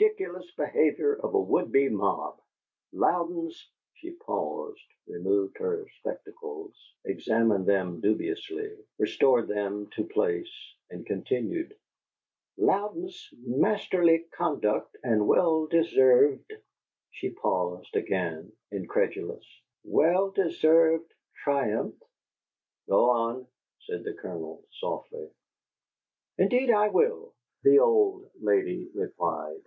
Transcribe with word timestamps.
Ridiculous 0.00 0.50
Behavior 0.56 1.14
of 1.14 1.34
a 1.34 1.40
Would 1.40 1.72
Be 1.72 1.88
Mob. 1.88 2.38
Louden's'" 2.92 3.68
She 3.94 4.12
paused, 4.12 4.84
removed 5.08 5.58
her 5.58 5.86
spectacles, 5.98 6.74
examined 7.04 7.66
them 7.66 8.00
dubiously, 8.00 8.76
restored 8.98 9.48
them 9.48 9.88
to 9.96 10.04
place, 10.04 10.52
and 10.90 11.06
continued: 11.06 11.74
"'Louden's 12.58 13.28
Masterly 13.38 14.26
Conduct 14.36 14.94
and 15.02 15.26
Well 15.26 15.66
Deserved'" 15.66 16.52
she 17.12 17.30
paused 17.30 17.96
again, 17.96 18.52
incredulous 18.70 19.44
"'Well 19.84 20.30
Deserved 20.30 21.12
Triumph'" 21.42 21.96
"Go 22.88 23.10
on," 23.10 23.46
said 23.80 24.04
the 24.04 24.12
Colonel, 24.14 24.64
softly. 24.70 25.28
"Indeed 26.38 26.70
I 26.70 26.88
will!" 26.88 27.34
the 27.62 27.78
old 27.78 28.30
lady 28.40 28.90
replied. 28.94 29.62